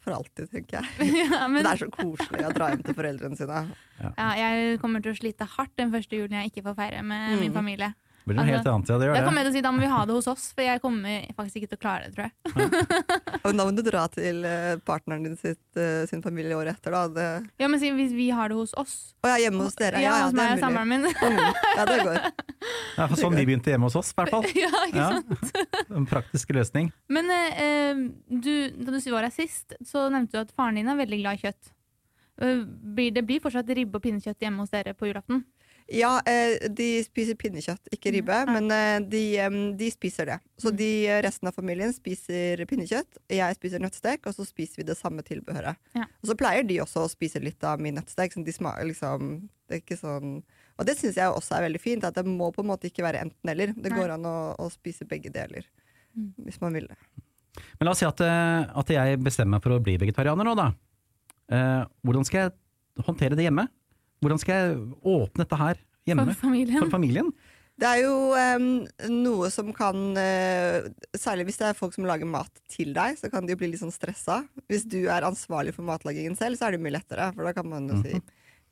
for 0.04 0.16
alltid, 0.20 0.52
tenker 0.52 0.80
jeg. 0.82 1.10
ja, 1.32 1.48
men, 1.48 1.64
Det 1.64 1.74
er 1.74 1.84
så 1.86 1.90
koselig 1.94 2.46
å 2.50 2.54
dra 2.56 2.70
hjem 2.74 2.84
til 2.86 2.96
foreldrene 3.00 3.40
sine. 3.40 3.64
ja, 4.04 4.30
jeg 4.40 4.80
kommer 4.84 5.04
til 5.04 5.16
å 5.16 5.20
slite 5.20 5.48
hardt 5.58 5.76
den 5.80 5.92
første 5.96 6.18
julen 6.20 6.40
jeg 6.42 6.52
ikke 6.54 6.66
får 6.70 6.80
feire 6.84 7.04
med 7.08 7.38
min 7.42 7.54
familie. 7.56 7.94
Det 8.24 8.30
blir 8.32 8.38
noe 8.40 8.48
helt 8.48 8.68
annet, 8.72 8.88
ja, 8.88 8.96
det 9.02 9.08
gjør 9.10 9.18
det. 9.18 9.22
kommer 9.28 9.42
jeg 9.42 9.48
til 9.50 9.52
å 9.52 9.56
si 9.58 9.62
da 9.66 9.72
må 9.76 9.82
vi 9.84 9.88
ha 9.92 9.98
det 10.08 10.14
hos 10.16 10.28
oss, 10.32 10.44
for 10.56 10.64
jeg 10.64 10.80
kommer 10.80 11.26
faktisk 11.36 11.58
ikke 11.60 11.72
til 11.74 11.76
å 11.76 11.82
klare 11.84 12.06
det, 12.08 12.14
tror 12.16 12.30
jeg. 12.30 12.78
Og 13.44 13.50
da 13.60 13.66
må 13.68 13.74
du 13.76 13.82
dra 13.84 14.04
til 14.14 14.46
eh, 14.48 14.76
partneren 14.88 15.26
din 15.28 15.36
sitt, 15.36 15.60
eh, 15.76 16.06
sin 16.08 16.24
familie 16.24 16.56
året 16.56 16.78
etter, 16.78 16.96
da. 16.96 17.02
Det, 17.12 17.26
Ja, 17.60 17.68
men 17.68 17.82
si, 17.84 17.92
Hvis 17.92 18.16
vi 18.16 18.30
har 18.32 18.48
det 18.48 18.56
hos 18.56 18.72
oss, 18.80 18.94
å 19.28 19.34
ja, 19.34 19.42
hjemme 19.44 19.68
hos 19.68 19.76
dere. 19.76 20.00
ja, 20.00 20.08
Ja, 20.08 20.16
ja, 20.22 20.30
hos 20.30 20.32
det 20.32 20.40
meg 20.40 20.46
er 20.46 20.54
og 20.54 20.56
mulig. 20.56 20.64
samboeren 20.64 20.88
min 20.88 21.04
Mm, 21.04 21.60
ja, 21.82 21.86
det 21.92 22.00
går. 22.08 22.32
Ja, 22.98 23.08
for 23.10 23.18
sånn 23.20 23.36
vi 23.38 23.46
begynte 23.48 23.72
hjemme 23.74 23.88
hos 23.90 23.96
oss, 24.00 24.12
i 24.14 24.18
hvert 24.20 24.34
fall. 24.34 24.46
ja, 24.64 24.72
ikke 24.90 24.98
Ja. 24.98 25.08
sant? 25.20 25.64
En 25.98 26.06
praktisk 26.10 26.54
løsning. 26.56 26.92
Men 27.14 27.30
eh, 27.34 28.04
du, 28.30 28.54
da 28.84 28.94
du 28.96 29.00
var 29.14 29.28
her 29.28 29.34
sist, 29.34 29.74
så 29.86 30.08
nevnte 30.14 30.38
du 30.38 30.44
at 30.44 30.54
faren 30.58 30.78
din 30.80 30.90
er 30.92 31.00
veldig 31.00 31.22
glad 31.24 31.40
i 31.40 31.48
kjøtt. 31.48 31.74
Eh, 32.42 32.64
Blir 32.96 33.12
det 33.16 33.26
blir 33.30 33.42
fortsatt 33.44 33.70
ribbe 33.78 34.00
og 34.00 34.06
pinnekjøtt 34.06 34.42
hjemme 34.46 34.64
hos 34.66 34.74
dere 34.74 34.94
på 34.98 35.10
julaften? 35.12 35.44
Ja, 35.92 36.22
eh, 36.26 36.70
de 36.72 37.02
spiser 37.04 37.36
pinnekjøtt, 37.36 37.90
ikke 37.92 38.14
ribbe, 38.16 38.38
men 38.48 38.72
eh, 38.72 39.02
de, 39.04 39.24
de 39.78 39.90
spiser 39.92 40.30
det. 40.32 40.38
Så 40.58 40.72
de, 40.72 40.88
eh, 41.12 41.20
resten 41.26 41.50
av 41.52 41.58
familien 41.58 41.92
spiser 41.94 42.64
pinnekjøtt, 42.70 43.20
jeg 43.36 43.58
spiser 43.60 43.84
nøttstek, 43.84 44.24
og 44.32 44.38
så 44.38 44.46
spiser 44.48 44.80
vi 44.80 44.86
det 44.88 44.96
samme 44.98 45.26
tilbehøret. 45.28 45.76
Ja. 45.98 46.06
Og 46.24 46.32
så 46.32 46.38
pleier 46.40 46.64
de 46.70 46.80
også 46.86 47.04
å 47.04 47.12
spise 47.12 47.42
litt 47.44 47.62
av 47.68 47.84
min 47.84 48.00
nøttstek, 48.00 48.32
sånn 48.34 48.48
de 48.48 48.56
smaker 48.56 48.88
liksom 48.94 49.34
Det 49.68 49.76
er 49.76 49.84
ikke 49.84 50.00
sånn 50.00 50.38
Og 50.80 50.88
det 50.88 50.96
syns 50.98 51.20
jeg 51.20 51.30
også 51.30 51.58
er 51.58 51.68
veldig 51.68 51.82
fint, 51.82 52.06
at 52.08 52.18
det 52.18 52.26
må 52.28 52.50
på 52.54 52.64
en 52.64 52.72
måte 52.72 52.90
ikke 52.90 53.06
være 53.06 53.22
enten-eller. 53.28 53.76
Det 53.78 53.92
Nei. 53.94 54.00
går 54.00 54.16
an 54.16 54.26
å, 54.30 54.38
å 54.58 54.70
spise 54.74 55.06
begge 55.10 55.32
deler, 55.34 55.68
hvis 56.42 56.60
man 56.64 56.74
vil 56.78 56.90
det. 56.90 56.98
Men 57.78 57.88
la 57.88 57.94
oss 57.94 58.02
si 58.02 58.08
at, 58.08 58.22
eh, 58.26 58.66
at 58.82 58.92
jeg 58.96 59.22
bestemmer 59.22 59.58
meg 59.58 59.66
for 59.66 59.76
å 59.76 59.82
bli 59.84 60.00
vegetarianer 60.02 60.48
nå, 60.48 60.56
da. 60.58 60.72
Eh, 61.54 61.82
hvordan 62.06 62.26
skal 62.26 62.48
jeg 62.48 63.06
håndtere 63.06 63.38
det 63.38 63.46
hjemme? 63.46 63.68
Hvordan 64.24 64.42
skal 64.42 64.56
jeg 64.56 64.78
åpne 65.14 65.44
dette 65.44 65.60
her 65.60 65.82
hjemme 66.08 66.26
For 66.32 66.46
familien? 66.48 66.80
for 66.80 66.94
familien? 66.94 67.34
Det 67.82 67.90
er 67.90 68.04
jo 68.04 68.18
um, 68.38 68.66
noe 69.10 69.48
som 69.50 69.72
kan 69.74 69.98
uh, 70.14 70.86
Særlig 71.18 71.48
hvis 71.48 71.58
det 71.58 71.72
er 71.72 71.78
folk 71.78 71.96
som 71.96 72.06
lager 72.06 72.30
mat 72.30 72.52
til 72.70 72.92
deg, 72.94 73.18
så 73.18 73.32
kan 73.34 73.48
de 73.48 73.56
jo 73.56 73.60
bli 73.64 73.72
litt 73.72 73.82
sånn 73.82 73.94
stressa. 73.94 74.44
Hvis 74.70 74.86
du 74.86 75.00
er 75.08 75.26
ansvarlig 75.26 75.74
for 75.74 75.86
matlagingen 75.88 76.38
selv, 76.38 76.60
så 76.60 76.68
er 76.68 76.76
det 76.76 76.84
mye 76.86 76.94
lettere. 77.00 77.32
For 77.34 77.50
da 77.50 77.56
kan 77.58 77.70
man 77.70 77.90
jo 77.90 77.98
si 78.06 78.22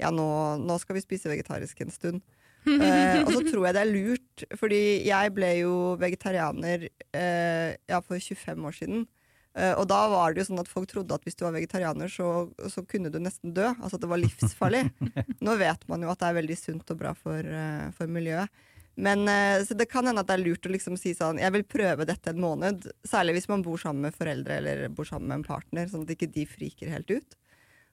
ja, 0.01 0.11
nå, 0.13 0.27
nå 0.61 0.77
skal 0.81 0.97
vi 0.97 1.03
spise 1.03 1.31
vegetarisk 1.31 1.83
en 1.83 1.93
stund. 1.93 2.21
uh, 2.67 3.21
og 3.25 3.31
så 3.33 3.41
tror 3.47 3.67
jeg 3.67 3.77
det 3.77 3.81
er 3.81 3.91
lurt, 3.91 4.45
fordi 4.59 4.83
jeg 5.07 5.33
ble 5.37 5.51
jo 5.61 5.73
vegetarianer 6.01 6.87
uh, 6.89 7.69
ja, 7.73 8.01
for 8.01 8.17
25 8.17 8.69
år 8.69 8.77
siden. 8.77 9.05
Uh, 9.51 9.73
og 9.75 9.85
da 9.91 9.99
var 10.07 10.31
det 10.31 10.43
jo 10.43 10.49
sånn 10.51 10.63
at 10.63 10.71
folk 10.71 10.87
trodde 10.89 11.15
at 11.15 11.25
hvis 11.27 11.37
du 11.37 11.45
var 11.45 11.55
vegetarianer, 11.57 12.11
så, 12.11 12.49
så 12.71 12.85
kunne 12.87 13.11
du 13.11 13.19
nesten 13.21 13.53
dø. 13.55 13.67
Altså 13.73 13.97
at 13.97 14.05
det 14.05 14.11
var 14.11 14.21
livsfarlig. 14.23 14.85
Nå 15.45 15.55
vet 15.59 15.87
man 15.91 16.05
jo 16.05 16.11
at 16.13 16.21
det 16.21 16.29
er 16.29 16.41
veldig 16.41 16.59
sunt 16.59 16.93
og 16.93 17.01
bra 17.01 17.15
for, 17.17 17.55
for 17.97 18.11
miljøet. 18.11 18.67
Men 19.01 19.23
så 19.63 19.73
det 19.79 19.87
kan 19.89 20.03
hende 20.05 20.19
at 20.21 20.27
det 20.27 20.35
er 20.35 20.41
lurt 20.43 20.67
å 20.67 20.69
liksom 20.73 20.97
si 20.99 21.13
sånn 21.15 21.37
Jeg 21.39 21.53
vil 21.55 21.63
prøve 21.63 22.03
dette 22.05 22.33
en 22.33 22.41
måned. 22.43 22.89
Særlig 23.07 23.37
hvis 23.37 23.47
man 23.49 23.63
bor 23.63 23.79
sammen 23.79 24.03
med 24.03 24.17
foreldre 24.17 24.57
eller 24.59 24.83
bor 24.91 25.07
sammen 25.07 25.31
med 25.31 25.39
en 25.39 25.45
partner, 25.47 25.87
sånn 25.89 26.03
at 26.03 26.11
ikke 26.13 26.27
de 26.35 26.43
friker 26.45 26.91
helt 26.91 27.13
ut. 27.15 27.37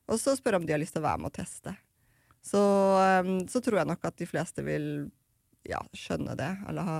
Og 0.08 0.20
så 0.20 0.34
spørre 0.36 0.60
om 0.60 0.66
de 0.66 0.74
har 0.74 0.80
lyst 0.80 0.96
til 0.96 1.02
å 1.04 1.08
være 1.08 1.22
med 1.22 1.30
og 1.30 1.36
teste. 1.38 1.74
Så, 2.44 2.60
eh, 3.02 3.30
så 3.50 3.62
tror 3.64 3.80
jeg 3.82 3.90
nok 3.90 4.04
at 4.08 4.16
de 4.20 4.26
fleste 4.28 4.64
vil 4.66 4.88
ja, 5.68 5.80
skjønne 5.96 6.36
det. 6.38 6.52
Eller 6.70 6.82
ha 6.88 6.98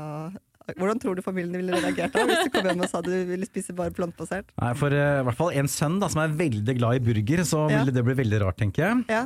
Hvordan 0.77 0.99
tror 1.01 1.17
du 1.17 1.23
familien 1.25 1.55
ville 1.57 1.79
reagert 1.81 2.13
da 2.13 2.27
hvis 2.29 2.43
du 2.45 2.51
kom 2.53 2.67
hjem 2.69 2.83
og 2.85 2.91
sa 2.91 3.01
du 3.01 3.09
ville 3.31 3.47
spise 3.49 3.73
bare 3.73 3.95
plantebasert? 3.97 4.51
Nei, 4.61 4.75
for 4.77 4.93
uh, 4.93 5.23
i 5.23 5.25
hvert 5.25 5.39
fall 5.39 5.55
en 5.57 5.71
sønn 5.73 5.97
da, 6.03 6.11
som 6.13 6.21
er 6.21 6.35
veldig 6.37 6.75
glad 6.77 6.99
i 6.99 7.05
burger, 7.07 7.41
så 7.49 7.63
Ja. 7.71 7.79
ville 7.81 7.95
det 7.97 8.03
bli 8.05 8.17
veldig 8.19 8.41
rart, 8.43 8.59
tenker 8.61 8.85
jeg. 8.85 9.07
Ja. 9.09 9.23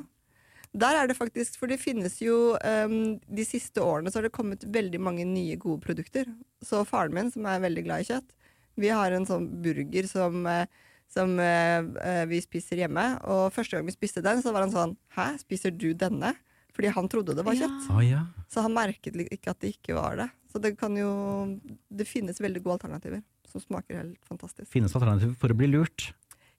Der 0.73 1.01
er 1.01 1.11
det 1.11 1.17
faktisk, 1.19 1.59
for 1.59 1.67
det 1.67 1.81
finnes 1.83 2.15
jo 2.23 2.55
um, 2.63 2.95
De 3.27 3.45
siste 3.45 3.83
årene 3.83 4.09
så 4.09 4.21
har 4.21 4.29
det 4.29 4.37
kommet 4.39 4.63
veldig 4.65 5.01
mange 5.03 5.27
nye 5.27 5.59
gode 5.61 5.83
produkter. 5.85 6.31
Så 6.65 6.85
faren 6.87 7.13
min, 7.19 7.33
som 7.35 7.45
er 7.51 7.59
veldig 7.67 7.85
glad 7.91 8.05
i 8.05 8.09
kjøtt, 8.13 8.31
vi 8.79 8.89
har 8.95 9.13
en 9.13 9.27
sånn 9.29 9.51
burger 9.67 10.07
som, 10.09 10.47
eh, 10.47 10.65
som 11.13 11.35
eh, 11.41 11.83
eh, 12.03 12.23
vi 12.31 12.41
spiser 12.45 12.81
hjemme. 12.85 13.05
Og 13.29 13.51
første 13.55 13.77
gang 13.77 13.89
vi 13.89 13.95
spiste 13.95 14.23
den, 14.25 14.41
så 14.45 14.53
var 14.55 14.65
han 14.67 14.73
sånn 14.75 14.97
Hæ, 15.17 15.35
spiser 15.43 15.75
du 15.77 15.91
denne? 15.99 16.33
Fordi 16.73 16.89
han 16.97 17.09
trodde 17.13 17.35
det 17.37 17.45
var 17.45 17.53
Ja. 17.59 17.67
kjøtt. 17.69 17.91
Ja. 18.09 18.23
Så 18.49 18.63
han 18.65 18.73
merket 18.73 19.19
ikke 19.29 19.53
at 19.53 19.61
det 19.61 19.75
ikke 19.77 19.95
var 19.99 20.17
det. 20.17 20.31
Så 20.53 20.61
det 20.61 20.79
kan 20.81 20.97
jo 20.97 21.61
Det 21.93 22.09
finnes 22.09 22.41
veldig 22.41 22.63
gode 22.65 22.81
alternativer 22.81 23.23
som 23.49 23.61
smaker 23.61 23.99
helt 23.99 24.19
fantastisk. 24.25 24.71
Finnes 24.73 24.95
alternativer 24.97 25.37
for 25.37 25.53
å 25.53 25.57
bli 25.57 25.69
lurt. 25.69 26.13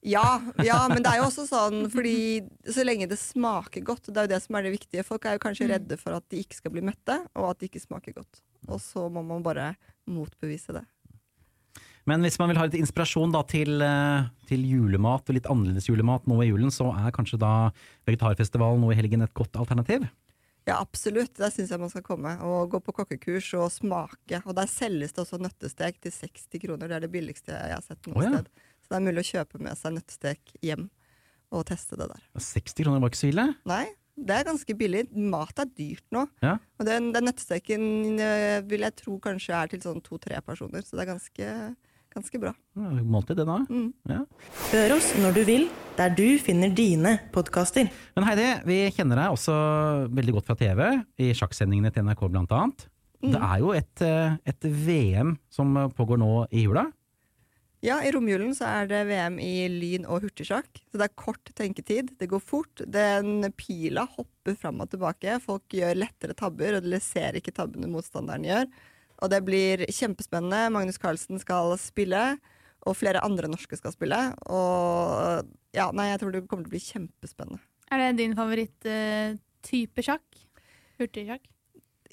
Ja, 0.06 0.42
ja, 0.62 0.82
men 0.92 1.00
det 1.02 1.10
er 1.10 1.22
jo 1.22 1.30
også 1.30 1.46
sånn 1.48 1.88
fordi 1.90 2.44
så 2.68 2.84
lenge 2.84 3.08
det 3.10 3.18
smaker 3.18 3.82
godt, 3.88 4.10
det 4.12 4.20
er 4.20 4.28
jo 4.28 4.34
det 4.36 4.42
som 4.44 4.58
er 4.60 4.66
det 4.68 4.74
viktige. 4.76 5.06
Folk 5.08 5.26
er 5.26 5.38
jo 5.38 5.44
kanskje 5.46 5.70
redde 5.72 5.98
for 5.98 6.14
at 6.18 6.26
de 6.30 6.42
ikke 6.44 6.58
skal 6.60 6.74
bli 6.76 6.84
mette, 6.84 7.16
og 7.40 7.50
at 7.54 7.62
de 7.64 7.70
ikke 7.70 7.82
smaker 7.82 8.14
godt. 8.20 8.42
Og 8.68 8.82
så 8.84 9.08
må 9.10 9.24
man 9.26 9.42
bare 9.42 9.70
motbevise 10.06 10.76
det. 10.76 10.84
Men 12.10 12.26
hvis 12.26 12.36
man 12.42 12.52
vil 12.52 12.60
ha 12.60 12.66
litt 12.68 12.80
inspirasjon 12.80 13.32
da, 13.32 13.44
til, 13.48 13.78
eh, 13.82 14.26
til 14.50 14.66
julemat, 14.68 15.24
og 15.28 15.38
litt 15.38 15.48
annerledes 15.48 15.88
julemat 15.88 16.28
nå 16.28 16.42
i 16.44 16.50
julen, 16.50 16.74
så 16.74 16.90
er 16.92 17.16
kanskje 17.16 17.40
da 17.40 17.54
Vegetarfestivalen 18.10 18.84
nå 18.84 18.92
i 18.92 18.98
helgen 19.00 19.24
et 19.24 19.34
godt 19.38 19.56
alternativ? 19.60 20.06
Ja, 20.68 20.78
absolutt. 20.80 21.34
Der 21.40 21.52
syns 21.52 21.72
jeg 21.74 21.80
man 21.80 21.92
skal 21.92 22.06
komme. 22.06 22.36
Og 22.48 22.72
gå 22.72 22.80
på 22.84 22.96
kokkekurs 22.96 23.50
og 23.60 23.72
smake. 23.74 24.40
Og 24.44 24.56
der 24.56 24.70
selges 24.72 25.16
det 25.16 25.24
også 25.26 25.40
nøttestek 25.44 26.00
til 26.04 26.14
60 26.16 26.62
kroner. 26.64 26.88
Det 26.88 26.98
er 26.98 27.08
det 27.08 27.12
billigste 27.14 27.56
jeg 27.56 27.76
har 27.76 27.84
sett 27.84 28.08
noe 28.08 28.20
oh, 28.20 28.24
ja. 28.24 28.38
sted. 28.38 28.70
Så 28.84 28.92
det 28.94 29.00
er 29.00 29.08
mulig 29.08 29.24
å 29.24 29.32
kjøpe 29.32 29.64
med 29.64 29.80
seg 29.80 29.98
nøttestek 29.98 30.56
hjem 30.64 30.88
og 31.54 31.68
teste 31.70 32.00
det 32.00 32.08
der. 32.10 32.24
60 32.40 32.80
kroner 32.80 33.04
var 33.04 33.12
ikke 33.12 33.22
så 33.22 33.30
ille. 33.30 33.46
Nei, 33.70 33.84
det 34.14 34.36
er 34.36 34.48
ganske 34.48 34.76
billig. 34.78 35.04
Mat 35.12 35.60
er 35.62 35.70
dyrt 35.70 36.06
nå. 36.16 36.26
Ja. 36.44 36.56
Og 36.80 36.88
den, 36.88 37.12
den 37.16 37.28
nøttesteken 37.28 37.86
øh, 38.24 38.60
vil 38.70 38.86
jeg 38.88 38.98
tro 39.04 39.18
kanskje 39.22 39.58
er 39.58 39.72
til 39.72 39.84
sånn 39.84 40.04
to-tre 40.06 40.40
personer, 40.46 40.86
så 40.86 40.98
det 40.98 41.06
er 41.06 41.12
ganske, 41.12 41.50
ganske 42.14 42.40
bra. 42.42 42.54
Ja, 42.78 42.90
Måltid, 43.04 43.38
det 43.40 43.46
da. 43.50 43.60
Mm. 43.68 43.90
Ja. 44.10 44.22
Hør 44.72 44.96
oss 44.98 45.12
når 45.20 45.38
du 45.38 45.44
vil, 45.48 45.68
der 45.98 46.16
du 46.16 46.26
finner 46.42 46.74
dine 46.74 47.18
podkaster. 47.36 47.90
Men 48.16 48.28
Heidi, 48.30 48.48
vi 48.70 48.80
kjenner 48.96 49.24
deg 49.24 49.36
også 49.36 49.58
veldig 50.14 50.38
godt 50.38 50.50
fra 50.50 50.58
TV, 50.60 50.84
i 51.22 51.32
sjakksendingene 51.38 51.94
til 51.94 52.08
NRK 52.08 52.26
blant 52.30 52.58
annet. 52.58 52.88
Det 53.24 53.40
er 53.40 53.60
jo 53.62 53.72
et, 53.72 54.02
eh, 54.04 54.36
et 54.52 54.66
VM 54.68 55.38
som 55.50 55.78
pågår 55.96 56.20
nå 56.20 56.34
i 56.52 56.66
jula. 56.66 56.90
Ja, 57.84 57.98
i 58.00 58.12
romjulen 58.16 58.54
så 58.56 58.64
er 58.80 58.88
det 58.88 59.02
VM 59.10 59.42
i 59.44 59.68
lyn- 59.68 60.06
og 60.08 60.24
hurtigsjakk. 60.24 60.70
Så 60.88 61.00
det 61.00 61.10
er 61.10 61.20
kort 61.20 61.50
tenketid. 61.56 62.14
Det 62.20 62.30
går 62.32 62.40
fort. 62.40 62.84
Den 62.88 63.44
pila 63.60 64.06
hopper 64.08 64.56
fram 64.56 64.80
og 64.80 64.90
tilbake. 64.94 65.36
Folk 65.44 65.68
gjør 65.68 66.00
lettere 66.00 66.36
tabber, 66.36 66.78
og 66.78 66.88
de 66.88 67.00
ser 67.04 67.36
ikke 67.36 67.52
tabbene 67.52 67.92
motstanderen 67.92 68.48
gjør. 68.48 68.70
Og 69.24 69.32
det 69.32 69.40
blir 69.48 69.86
kjempespennende. 69.88 70.68
Magnus 70.76 71.00
Carlsen 71.00 71.40
skal 71.42 71.78
spille, 71.80 72.24
og 72.84 72.98
flere 73.00 73.24
andre 73.24 73.48
norske 73.52 73.80
skal 73.80 73.96
spille. 73.96 74.20
Og 74.52 75.48
ja, 75.76 75.88
nei, 75.96 76.10
jeg 76.12 76.22
tror 76.22 76.36
det 76.36 76.44
kommer 76.50 76.68
til 76.68 76.74
å 76.74 76.76
bli 76.76 76.84
kjempespennende. 76.84 77.64
Er 77.94 78.02
det 78.02 78.12
din 78.20 78.36
favoritt-type 78.36 80.04
sjakk? 80.06 80.44
Hurtigsjakk? 81.00 81.48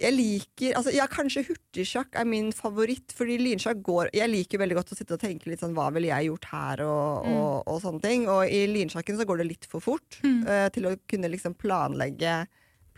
Jeg 0.00 0.14
liker, 0.16 0.76
altså 0.78 0.92
ja, 0.94 1.04
Kanskje 1.10 1.42
hurtigsjakk 1.50 2.14
er 2.16 2.28
min 2.28 2.48
favoritt, 2.56 3.12
fordi 3.12 3.36
lynsjakk 3.40 3.82
går 3.84 4.08
Jeg 4.16 4.32
liker 4.32 4.62
veldig 4.62 4.78
godt 4.78 4.94
å 4.94 4.96
sitte 4.96 5.18
og 5.18 5.20
tenke 5.20 5.50
litt 5.50 5.60
sånn 5.60 5.74
hva 5.76 5.90
ville 5.92 6.08
jeg 6.08 6.30
gjort 6.30 6.48
her, 6.54 6.82
og, 6.86 7.28
og, 7.28 7.68
og 7.68 7.82
sånne 7.82 8.00
ting. 8.04 8.24
Og 8.32 8.46
i 8.48 8.62
lynsjakken 8.70 9.18
så 9.20 9.26
går 9.28 9.42
det 9.42 9.50
litt 9.50 9.68
for 9.68 9.84
fort 9.84 10.20
eh, 10.24 10.68
til 10.72 10.88
å 10.88 10.94
kunne 11.10 11.32
liksom 11.34 11.58
planlegge 11.60 12.38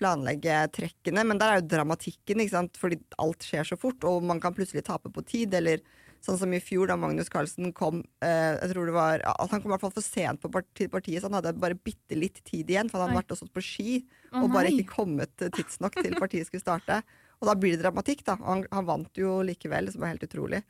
planlegge 0.02 0.58
trekkene, 0.74 1.24
men 1.28 1.40
der 1.40 1.54
er 1.54 1.60
jo 1.60 1.70
dramatikken, 1.70 2.42
ikke 2.42 2.56
sant? 2.56 2.78
fordi 2.80 2.98
alt 3.22 3.46
skjer 3.46 3.68
så 3.72 3.78
fort, 3.78 4.02
og 4.08 4.24
man 4.26 4.42
kan 4.42 4.54
plutselig 4.56 4.84
tape 4.88 5.12
på 5.14 5.24
tid, 5.28 5.54
eller 5.54 5.82
sånn 6.22 6.38
som 6.38 6.52
i 6.54 6.60
fjor 6.62 6.90
da 6.90 6.96
Magnus 6.98 7.30
Carlsen 7.32 7.72
kom 7.74 8.02
eh, 8.22 8.54
jeg 8.60 8.70
tror 8.70 8.86
det 8.86 8.94
var, 8.94 9.24
Han 9.40 9.62
kom 9.62 9.72
i 9.72 9.72
hvert 9.74 9.82
fall 9.82 9.94
for 9.96 10.06
sent 10.06 10.42
på 10.42 10.50
partiet, 10.52 11.18
så 11.18 11.26
han 11.26 11.38
hadde 11.40 11.56
bare 11.62 11.78
bitte 11.78 12.18
litt 12.18 12.38
tid 12.46 12.70
igjen, 12.70 12.90
for 12.90 13.00
han 13.00 13.10
hadde 13.10 13.18
Oi. 13.18 13.22
vært 13.22 13.34
og 13.34 13.40
stått 13.40 13.54
på 13.56 13.64
ski 13.66 13.88
oh, 14.30 14.44
og 14.44 14.52
bare 14.54 14.70
ikke 14.70 14.92
kommet 14.94 15.42
eh, 15.42 15.50
tidsnok 15.54 15.98
til 15.98 16.14
partiet 16.20 16.48
skulle 16.48 16.62
starte. 16.62 17.02
Og 17.42 17.48
da 17.50 17.56
blir 17.58 17.74
det 17.74 17.82
dramatikk, 17.82 18.22
da. 18.28 18.36
Han, 18.46 18.62
han 18.70 18.86
vant 18.86 19.18
jo 19.18 19.40
likevel, 19.42 19.90
som 19.90 20.04
er 20.04 20.14
helt 20.14 20.28
utrolig. 20.28 20.62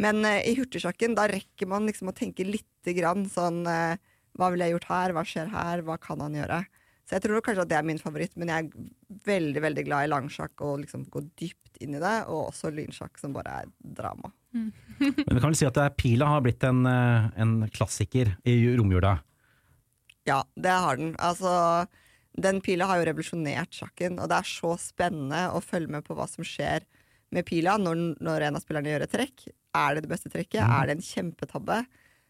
Men 0.00 0.24
eh, 0.24 0.40
i 0.48 0.56
hurtigsjakken, 0.56 1.16
da 1.18 1.28
rekker 1.30 1.68
man 1.70 1.84
liksom 1.88 2.10
å 2.10 2.16
tenke 2.16 2.46
lite 2.48 2.96
grann 2.96 3.28
sånn 3.30 3.64
eh, 3.70 4.00
Hva 4.34 4.48
ville 4.50 4.66
jeg 4.66 4.78
gjort 4.78 4.88
her? 4.90 5.14
Hva 5.14 5.28
skjer 5.28 5.52
her? 5.52 5.84
Hva 5.86 5.98
kan 6.00 6.24
han 6.24 6.40
gjøre? 6.40 6.64
Så 7.04 7.18
jeg 7.18 7.24
tror 7.26 7.42
kanskje 7.44 7.66
at 7.66 7.70
det 7.72 7.76
er 7.76 7.86
min 7.86 8.00
favoritt, 8.00 8.32
men 8.40 8.48
jeg 8.48 8.64
er 8.64 9.18
veldig 9.28 9.62
veldig 9.64 9.84
glad 9.84 10.06
i 10.06 10.10
langsjakk 10.12 10.62
og 10.64 10.80
liksom 10.84 11.04
gå 11.12 11.20
dypt 11.36 11.82
inn 11.84 11.98
i 11.98 12.00
det. 12.00 12.14
Og 12.32 12.48
også 12.48 12.72
lynsjakk, 12.72 13.18
som 13.20 13.34
bare 13.36 13.60
er 13.60 13.68
drama. 13.98 14.32
Men 14.54 15.10
vi 15.10 15.40
kan 15.42 15.50
vel 15.50 15.58
si 15.58 15.66
at 15.66 15.80
Pila 15.98 16.28
har 16.30 16.44
blitt 16.44 16.62
en, 16.64 16.84
eh, 16.86 17.24
en 17.42 17.54
klassiker 17.74 18.36
i 18.46 18.54
romjula. 18.78 19.16
Ja, 20.24 20.44
det 20.54 20.70
har 20.70 20.96
den. 20.96 21.12
Altså, 21.18 21.50
den 22.40 22.62
pila 22.64 22.86
har 22.88 23.00
jo 23.00 23.08
revolusjonert 23.10 23.74
sjakken, 23.76 24.16
og 24.22 24.30
det 24.30 24.38
er 24.38 24.48
så 24.48 24.72
spennende 24.80 25.42
å 25.52 25.60
følge 25.60 25.92
med 25.96 26.06
på 26.06 26.16
hva 26.16 26.24
som 26.30 26.46
skjer 26.46 26.86
med 27.34 27.44
pila 27.48 27.76
når, 27.82 28.00
når 28.24 28.46
en 28.46 28.56
av 28.56 28.64
spillerne 28.64 28.94
gjør 28.94 29.04
et 29.04 29.12
trekk. 29.12 29.44
Er 29.74 29.94
det 29.96 30.06
det 30.06 30.12
beste 30.14 30.32
trekket? 30.32 30.62
Er 30.62 30.88
det 30.88 30.96
en 30.96 31.04
kjempetabbe? 31.04 31.82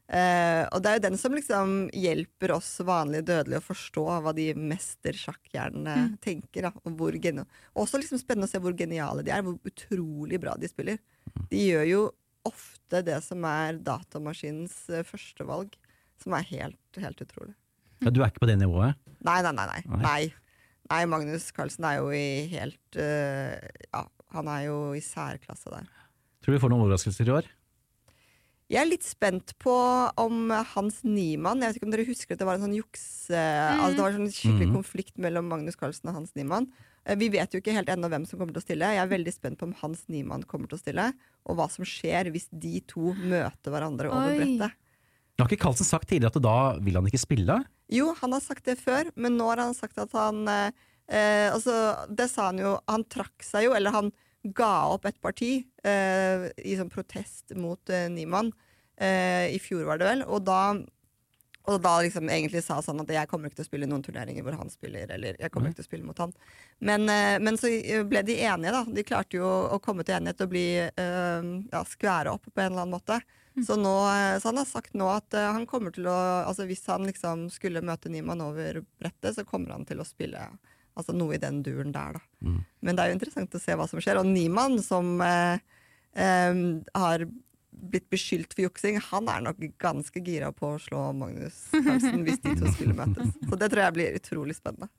Eh, 0.05 0.63
og 0.69 0.83
det 0.85 0.91
er 0.91 0.99
jo 0.99 1.05
den 1.07 1.17
som 1.17 1.33
liksom 1.33 1.71
hjelper 1.97 2.53
oss 2.59 2.69
vanlige 2.85 3.25
dødelige 3.31 3.63
å 3.63 3.65
forstå 3.65 4.05
hva 4.25 4.35
de 4.37 4.51
mestersjakkhjernene 4.59 6.19
tenker. 6.25 6.69
Da, 6.69 6.75
og 6.85 6.99
hvor 6.99 7.17
også 7.17 8.01
liksom 8.03 8.21
spennende 8.21 8.51
å 8.51 8.53
se 8.53 8.61
hvor 8.61 8.77
geniale 8.77 9.25
de 9.25 9.33
er, 9.33 9.45
hvor 9.47 9.57
utrolig 9.65 10.41
bra 10.43 10.59
de 10.61 10.69
spiller. 10.71 11.01
De 11.49 11.65
gjør 11.71 11.89
jo 11.89 12.05
ofte 12.45 13.01
det 13.07 13.19
som 13.25 13.45
er 13.49 13.81
datamaskinens 13.81 14.77
eh, 14.93 15.07
førstevalg, 15.09 15.73
som 16.21 16.37
er 16.37 16.49
helt, 16.53 17.01
helt 17.01 17.25
utrolig. 17.25 17.55
Ja, 18.05 18.13
du 18.13 18.21
er 18.21 18.29
ikke 18.29 18.45
på 18.45 18.51
det 18.51 18.59
nivået? 18.61 19.01
Nei, 19.25 19.41
nei. 19.47 19.55
nei. 19.57 19.67
Nei. 19.73 20.01
nei. 20.05 20.23
nei 20.93 21.03
Magnus 21.09 21.49
Carlsen 21.57 21.87
er 21.89 22.03
jo 22.03 22.11
i 22.13 22.45
helt 22.53 22.99
uh, 23.01 23.57
Ja, 23.89 24.03
han 24.35 24.51
er 24.53 24.67
jo 24.67 24.79
i 24.93 25.01
særklasse 25.05 25.73
der. 25.73 25.89
Tror 26.45 26.53
du 26.53 26.59
vi 26.59 26.61
får 26.61 26.73
noen 26.75 26.85
overraskelser 26.85 27.31
i 27.31 27.37
år? 27.39 27.49
Jeg 28.73 28.81
er 28.81 28.89
litt 28.89 29.05
spent 29.05 29.53
på 29.61 29.75
om 30.17 30.49
Hans 30.73 31.03
Niemann 31.05 31.61
Jeg 31.61 31.69
vet 31.69 31.79
ikke 31.79 31.89
om 31.89 31.93
dere 31.93 32.07
husker 32.09 32.33
at 32.33 32.41
det 32.41 32.47
var 32.49 32.57
en 32.57 32.65
sånn 32.65 32.79
jukse... 32.79 33.37
Altså 33.37 33.93
det 33.99 34.05
var 34.07 34.15
en 34.15 34.23
sånn 34.23 34.37
skikkelig 34.39 34.69
mm. 34.71 34.77
konflikt 34.79 35.21
mellom 35.21 35.51
Magnus 35.53 35.77
Carlsen 35.77 36.09
og 36.09 36.17
Hans 36.17 36.33
Niemann. 36.39 36.71
Eh, 37.05 37.19
Vi 37.21 37.29
vet 37.35 37.53
jo 37.53 37.61
ikke 37.61 37.75
helt 37.77 37.93
ennå 37.93 38.09
hvem 38.13 38.25
som 38.29 38.41
kommer 38.41 38.57
til 38.57 38.63
å 38.63 38.67
stille. 38.67 38.95
Jeg 38.97 39.03
er 39.03 39.11
veldig 39.13 39.35
spent 39.35 39.61
på 39.61 39.69
om 39.69 39.77
Hans 39.83 40.07
Niemann 40.13 40.47
kommer 40.49 40.71
til 40.71 40.79
å 40.79 40.83
stille, 40.83 41.11
og 41.45 41.59
hva 41.59 41.69
som 41.73 41.85
skjer 41.89 42.33
hvis 42.33 42.49
de 42.51 42.81
to 42.89 43.13
møter 43.21 43.75
hverandre 43.75 44.13
over 44.13 44.33
Oi. 44.33 44.41
brettet. 44.41 44.81
Har 45.35 45.51
ikke 45.51 45.65
Carlsen 45.67 45.89
sagt 45.89 46.09
tidligere 46.09 46.33
at 46.33 46.45
da 46.47 46.59
vil 46.85 46.97
han 46.97 47.09
ikke 47.11 47.21
spille? 47.21 47.59
Jo, 47.93 48.13
han 48.21 48.33
har 48.37 48.43
sagt 48.43 48.69
det 48.71 48.79
før, 48.81 49.11
men 49.19 49.37
nå 49.37 49.49
har 49.51 49.61
han 49.61 49.75
sagt 49.77 49.99
at 50.01 50.15
han 50.17 50.47
eh, 50.49 50.85
eh, 51.11 51.49
Altså, 51.53 51.75
det 52.09 52.31
sa 52.33 52.49
han 52.49 52.63
jo 52.63 52.79
Han 52.89 53.05
trakk 53.13 53.45
seg 53.45 53.67
jo, 53.67 53.75
eller 53.77 53.93
han 53.93 54.13
ga 54.45 54.73
opp 54.93 55.07
et 55.09 55.21
parti 55.25 55.53
eh, 55.85 56.51
i 56.61 56.77
sånn 56.79 56.93
protest 56.93 57.55
mot 57.57 57.91
eh, 57.91 58.11
Niemann. 58.13 58.53
Eh, 59.01 59.55
I 59.55 59.61
fjor, 59.63 59.87
var 59.89 60.01
det 60.01 60.11
vel. 60.11 60.27
Og 60.29 60.45
da 60.45 60.75
og 61.65 61.81
da 61.81 61.95
liksom 62.05 62.29
egentlig 62.29 62.61
sa 62.61 62.77
sånn 62.85 63.01
at 63.01 63.09
jeg 63.15 63.29
kommer 63.31 63.49
ikke 63.49 63.63
til 63.63 63.65
å 63.65 63.69
spille 63.71 63.87
noen 63.89 64.03
turneringer 64.05 64.45
hvor 64.45 64.57
han 64.59 64.69
spiller. 64.69 65.09
Eller 65.15 65.39
jeg 65.41 65.53
kommer 65.53 65.71
ikke 65.71 65.81
til 65.81 65.87
å 65.87 65.89
spille 65.89 66.09
mot 66.09 66.19
han. 66.21 66.35
Men, 66.85 67.09
eh, 67.09 67.39
men 67.41 67.57
så 67.61 67.71
eh, 67.73 68.05
ble 68.05 68.21
de 68.27 68.37
enige, 68.45 68.75
da. 68.75 68.83
De 68.85 69.07
klarte 69.07 69.39
jo 69.39 69.49
å 69.73 69.79
komme 69.81 70.05
til 70.05 70.19
enighet 70.19 70.45
og 70.45 70.53
bli 70.53 70.67
eh, 70.85 71.49
ja, 71.73 71.81
skvære 71.89 72.37
opp 72.37 72.51
på 72.51 72.61
en 72.61 72.75
eller 72.75 72.85
annen 72.85 72.99
måte. 72.99 73.17
Så, 73.65 73.79
nå, 73.81 73.95
eh, 74.11 74.37
så 74.43 74.51
han 74.51 74.61
har 74.61 74.69
sagt 74.69 74.97
nå 74.99 75.09
at 75.09 75.35
eh, 75.39 75.53
han 75.57 75.65
kommer 75.71 75.95
til 75.95 76.09
å 76.11 76.15
Altså 76.45 76.67
hvis 76.69 76.85
han 76.91 77.07
liksom 77.07 77.47
skulle 77.55 77.85
møte 77.87 78.11
Niemann 78.13 78.43
over 78.45 78.83
brettet, 79.01 79.37
så 79.39 79.47
kommer 79.49 79.73
han 79.73 79.87
til 79.89 80.03
å 80.03 80.09
spille 80.09 80.43
altså 80.95 81.15
noe 81.17 81.37
i 81.37 81.43
den 81.43 81.63
duren 81.67 81.95
der, 81.95 82.19
da. 82.19 82.25
Men 82.85 82.97
det 82.97 83.05
er 83.05 83.11
jo 83.11 83.17
interessant 83.19 83.57
å 83.57 83.63
se 83.63 83.77
hva 83.79 83.87
som 83.91 84.03
skjer. 84.03 84.21
Og 84.21 84.29
Niemann, 84.29 84.79
som 84.85 85.17
eh, 85.25 85.63
eh, 86.15 86.61
har 86.95 87.27
blitt 87.75 88.07
beskyldt 88.13 88.55
for 88.55 88.67
juksing, 88.67 88.99
han 89.11 89.29
er 89.31 89.45
nok 89.45 89.63
ganske 89.83 90.23
gira 90.25 90.51
på 90.55 90.75
å 90.75 90.81
slå 90.81 91.09
Magnus 91.17 91.67
Carlsen 91.75 92.25
hvis 92.27 92.43
de 92.45 92.55
to 92.61 92.71
skulle 92.73 92.97
møtes. 92.97 93.33
Så 93.49 93.59
det 93.61 93.71
tror 93.73 93.87
jeg 93.87 93.97
blir 93.99 94.21
utrolig 94.21 94.57
spennende. 94.59 94.91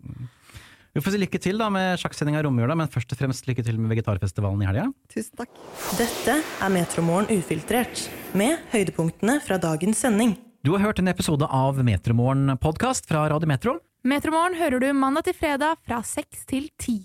Vi 0.95 1.01
får 1.03 1.11
si 1.11 1.19
lykke 1.19 1.39
til 1.43 1.59
da 1.59 1.67
med 1.73 1.99
sjakksendinga 1.99 2.39
i 2.39 2.45
romjula, 2.45 2.75
men 2.79 2.87
først 2.91 3.11
og 3.11 3.19
fremst 3.19 3.49
lykke 3.49 3.65
til 3.67 3.79
med 3.81 3.91
Vegetarfestivalen 3.91 4.61
i 4.63 4.69
helga. 4.69 4.85
Tusen 5.11 5.41
takk. 5.41 5.51
Dette 5.99 6.37
er 6.39 6.71
Metromorgen 6.71 7.27
ufiltrert, 7.35 8.05
med 8.31 8.63
høydepunktene 8.71 9.41
fra 9.43 9.59
dagens 9.59 10.05
sending. 10.05 10.37
Du 10.65 10.71
har 10.71 10.79
hørt 10.79 10.99
en 10.99 11.07
episode 11.07 11.45
av 11.45 11.77
Metromorgen 11.85 12.57
podkast 12.57 13.05
fra 13.05 13.27
Radio 13.29 13.45
Metro. 13.45 13.75
Metromorgen 14.01 14.55
hører 14.57 14.81
du 14.81 14.87
mandag 14.97 15.27
til 15.27 15.35
fredag 15.37 15.77
fra 15.85 15.99
seks 16.01 16.47
til 16.49 16.71
ti. 16.81 16.95